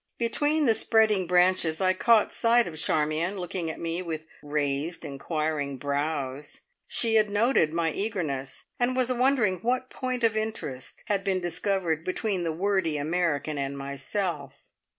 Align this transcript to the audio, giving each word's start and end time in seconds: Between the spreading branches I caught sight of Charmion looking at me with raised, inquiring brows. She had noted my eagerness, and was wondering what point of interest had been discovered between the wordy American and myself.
Between 0.17 0.65
the 0.65 0.73
spreading 0.73 1.27
branches 1.27 1.79
I 1.79 1.93
caught 1.93 2.33
sight 2.33 2.65
of 2.67 2.75
Charmion 2.79 3.37
looking 3.37 3.69
at 3.69 3.79
me 3.79 4.01
with 4.01 4.25
raised, 4.41 5.05
inquiring 5.05 5.77
brows. 5.77 6.61
She 6.87 7.13
had 7.13 7.29
noted 7.29 7.71
my 7.71 7.91
eagerness, 7.91 8.65
and 8.79 8.95
was 8.97 9.13
wondering 9.13 9.57
what 9.59 9.91
point 9.91 10.23
of 10.23 10.35
interest 10.35 11.03
had 11.05 11.23
been 11.23 11.39
discovered 11.39 12.03
between 12.03 12.43
the 12.43 12.51
wordy 12.51 12.97
American 12.97 13.59
and 13.59 13.77
myself. 13.77 14.63